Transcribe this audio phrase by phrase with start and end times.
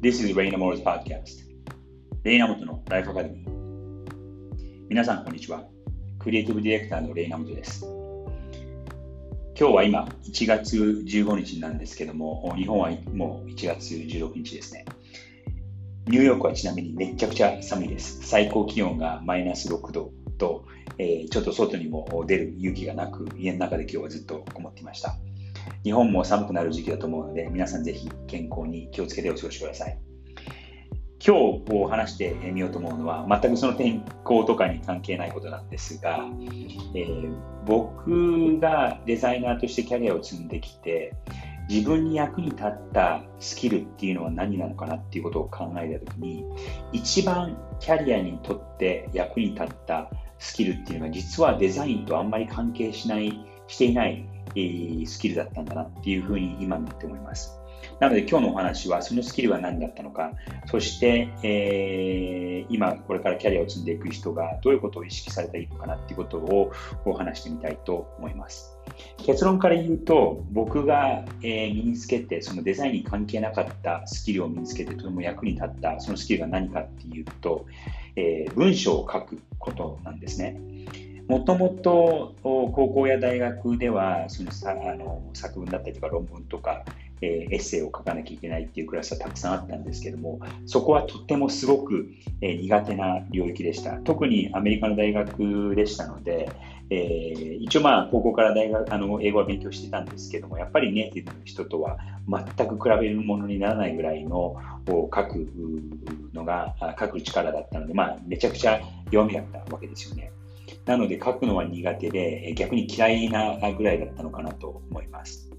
[0.00, 1.42] This is Raina Moore's podcast.
[2.22, 3.50] レイナモトのライフアカデミー。
[4.88, 5.64] 皆さん、こんにちは。
[6.20, 7.84] クリエイティブディレクターのレイナモトです。
[9.58, 14.84] 今日は今、1月15日なんですけども、日本はもう1月16日ですね。
[16.06, 18.20] ニューヨークはちなみにめちゃくちゃ寒いです。
[18.22, 20.64] 最高気温がマイナス6度と、
[20.98, 25.16] えー、ちょっと外にも出る勇気がなく、家の中で今日はずっとこもっていました。
[25.84, 29.98] 日本も寒くなる時期だと思うので、皆さんぜひ健康に気をつけてお過ごしください。
[31.24, 36.24] 今日を話してみようと思うのは、全くその天候とかに関係ないことなんですが、
[36.94, 37.36] えー、
[37.66, 41.14] 僕がデザイナーとしてキャリアを積んできて、
[41.68, 46.44] 自分に役に立ったスキルっていうのは何なのかなっていうことを考えたときに、
[46.92, 57.58] 一番キャリアにとって役に立ったスキルっていうのが実はデザインとあんまり関係しない、していないえスキルだったんだなっていうふうに今になって思います。
[58.00, 60.32] なので今日のお話はそのスキルは何だったのか、
[60.66, 66.72] そして、えー、今これからキャリアを積んでいく人がどういうことを意識されたらいいのかなっていうことを
[67.04, 68.76] お話してみたいと思います。
[69.18, 77.66] 結論から言うと、僕が、え、身につけて、そのデザインに関係なかったスキルを身につけてとても役に立った、そのスキルが何かっていうと、
[78.16, 80.60] えー、文章を書くことなんですね。
[81.28, 86.84] もともと高校や大学ではそのさあの作文だったりとか論文とか、
[87.20, 92.08] えー、エッセイを書かなきゃいけないっていうクラスはたくさんあったんですけどもそこはとってもすごく、
[92.40, 96.50] えー、苦手な領域でした特にアメリカの大学でしたので、
[96.88, 104.56] えー、一応まあ高校から大学あの英語は勉強してたんですけどもやっぱりネイティブの人とは全く比べるものにならないぐらいの
[104.86, 105.46] 書く
[106.32, 110.32] のが書く力だったので、まあ、めちゃくちゃ弱みだったわけですよね。
[110.88, 115.50] なので書くのは苦手で、逆に嫌いなぐらいだったのかなと思います。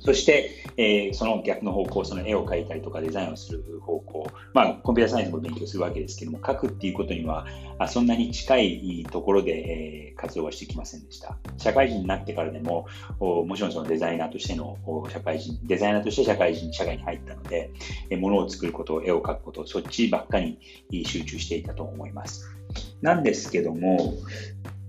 [0.00, 7.46] そして、えー、その逆の方向、その絵を描いたりとかデザインをする方向、まあ、コンピューターサイエンスも勉強するわけですけども、書くっていうことには、
[7.78, 11.38] あそんなに近いところで、えー、活動はしてきませんでした。
[11.58, 12.86] 社会人になってからでも、
[13.20, 14.76] もちろんそのデザイナーとしての
[15.10, 17.70] 社会人、デザイナーとして社会人、社会に入ったので、
[18.10, 20.58] えー、物を作ること、絵を描くこと、そっちばっかり
[21.04, 22.56] 集中していたと思います。
[23.02, 24.14] なんですけども、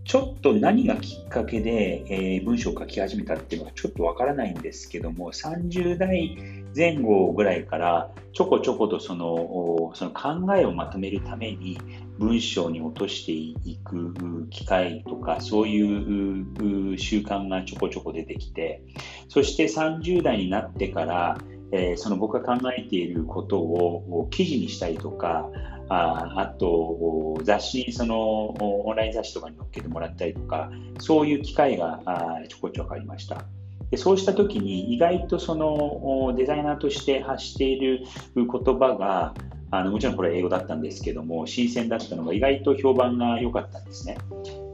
[0.07, 6.37] ちょっと何がきっかけで、えー、文章を書き始めたっていうのはちょっとわからないんですけども、30代
[6.73, 11.77] 前後ぐらいからちょこちょことそのその考えをまとめるために
[12.19, 18.81] 文章に落としていく機会とか、そういう習慣がちょこちょこ出てきて、
[19.27, 21.37] そして30代になってから、
[21.71, 25.49] えー、その僕が考えていることを記事にしたりとか、
[25.89, 30.69] ああと雑誌にそのオンライン雑誌とかに載っけてもらったりとか
[30.99, 33.45] そういう機会があちょこちょこありました。
[33.89, 38.01] でそうした時に意外とそのデザイナーとして発している
[38.35, 39.33] 言葉が
[39.71, 44.17] あのもちろんこれ英語だったんですけども新鮮だったのが意外と評判が良かったんですね。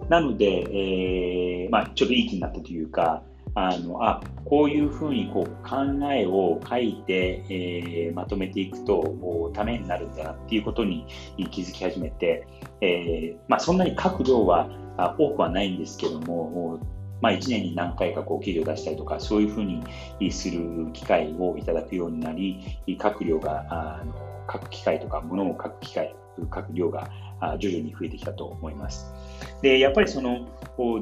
[0.10, 3.24] なので、えーまあ、ちょっといい気になったというか
[3.56, 5.78] あのあこういうふうにこう考
[6.12, 11.06] えを書いて、えー、まとめていくとためになるんだなっていうことに
[11.52, 12.48] 気づき始めて、
[12.82, 14.70] えー、まあ、そんなに書く量は
[15.18, 16.80] 多くはないんですけども、
[17.22, 19.84] まあ、1年に何回かこう記事を出したりとかそういうふうに
[20.32, 24.14] する機会をいただくようになり書く量があの
[24.52, 27.10] 書く機会とかものを書く機会書く量が
[27.60, 29.12] 徐々に増えてきたと思います。
[29.62, 30.48] でやっぱりその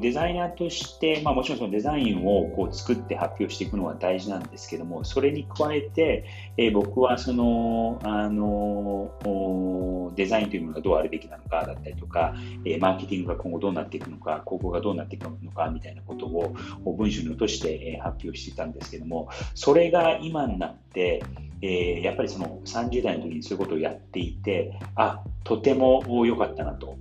[0.00, 6.26] デザイナーとして、まあ、もちろんそのデザインをこう作って発表していくのは大事なんですけどもそれに加えて、
[6.58, 16.54] えー、僕はそのあのデザインというものがどうあるべきなのかだったりとか、えー、マーケティングが今後どうなっていくのか広告がどうなっていくのかみたいなことを
[16.84, 21.22] 文章に落として発表していたんですけどもそれが今になって
[21.62, 26.02] えー、やっぱりその30代の時にそういうことをやっていて、あ、とても
[26.32, 26.96] 良かったなと。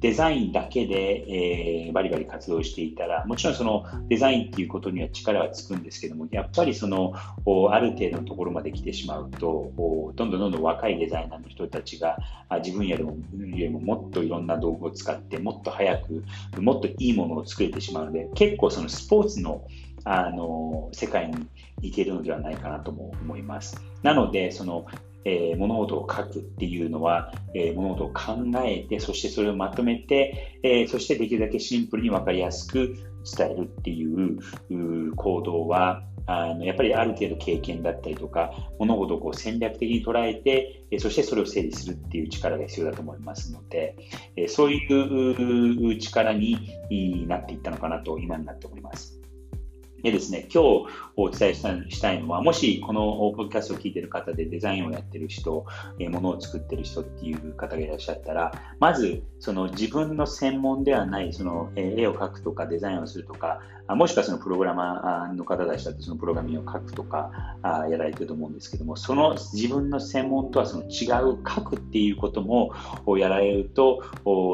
[0.00, 9.72] デザインだけで、えー、バリバリ活動していたら、もちろんそのデザインっていうことには力はつくんですけども、やっぱりそのある程度のところまで来てしまうと、
[10.14, 12.18] どんどんどんどん若いデザイナーの人たちが
[12.62, 16.22] 自分よりもよりももっといろんな道具を使って、もっと早く、
[16.60, 19.66] もっといいものを作れてしまうので、結構そのスポーツの
[20.04, 21.46] あの世界に
[21.80, 23.82] 行けるのではないかなとも思います。
[24.02, 24.84] なので、その
[25.24, 32.94] えー、物事を書くっていうのは、えー、物事を考えて、そしてそれをまとめて、えー、そしてできるだけシンプルに分かりやすく
[33.36, 43.96] 伝えるっていう行動は、あのやっぱりある程度経験だったりとか、物事をこう戦略的に捉えて、えそしてそれを整理するっていう力が必要だと思いますので、
[44.36, 49.23] えそういう力になっていったのかなと今になって思います。
[50.04, 50.86] でですね、今日
[51.16, 51.62] お伝えし
[52.02, 55.64] たいのは、もしこのポッドキャストを聞いている方でデザインをやってる人、
[55.98, 72.72] えー、ものを作ってる人っていう方がいらっしゃったら、まず、その自分の専門ではない、その、え、絵を描くとかデザインをするとか、もしくはそのプログラマーの方たちだとそのプログラミングを書くとかあやられてると思うんですけども、その自分の専門とはその違う書くっていうことも
[73.18, 74.02] やられると、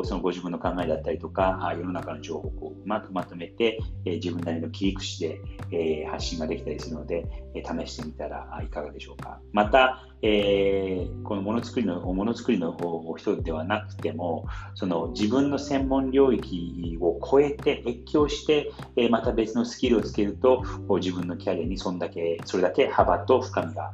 [0.04, 5.39] そのご自分の考えだったりとか、世の中の情報をうまくまとめて、え、自分なりの切り口で
[5.70, 9.40] えー、発信ができたりするので、えー、試してみたらいかがでしょうか。
[9.52, 12.76] また、えー、このものづくりの、ものづくりの
[13.16, 20.62] 人ではなくても、その自分の専門領域を超えて、越境して、え、また別のスキルをつけると、
[20.98, 23.92] 自分のキャリアにそんだけ、それだけ幅と深みが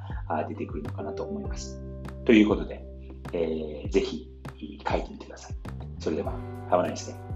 [0.49, 1.81] 出てくるのかなと思います。
[2.25, 2.85] ということで、
[3.33, 4.31] えー、ぜひ
[4.89, 5.55] 書いてみてください。
[5.99, 6.33] それでは、
[6.71, 7.36] Have a nice day.